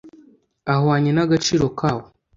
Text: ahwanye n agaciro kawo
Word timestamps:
ahwanye 0.73 1.11
n 1.13 1.19
agaciro 1.25 1.65
kawo 1.79 2.03